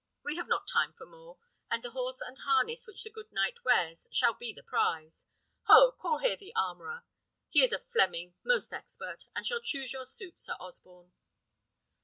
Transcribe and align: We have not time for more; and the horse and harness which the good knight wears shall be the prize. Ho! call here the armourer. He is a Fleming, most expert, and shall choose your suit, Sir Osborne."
We 0.23 0.35
have 0.37 0.47
not 0.47 0.67
time 0.67 0.93
for 0.93 1.05
more; 1.05 1.37
and 1.69 1.83
the 1.83 1.91
horse 1.91 2.21
and 2.21 2.35
harness 2.39 2.87
which 2.87 3.03
the 3.03 3.11
good 3.11 3.31
knight 3.31 3.63
wears 3.63 4.07
shall 4.11 4.33
be 4.33 4.51
the 4.51 4.63
prize. 4.63 5.27
Ho! 5.65 5.91
call 5.91 6.17
here 6.17 6.35
the 6.35 6.55
armourer. 6.55 7.03
He 7.49 7.61
is 7.63 7.71
a 7.71 7.77
Fleming, 7.77 8.33
most 8.43 8.73
expert, 8.73 9.27
and 9.35 9.45
shall 9.45 9.61
choose 9.61 9.93
your 9.93 10.05
suit, 10.07 10.39
Sir 10.39 10.53
Osborne." 10.59 11.11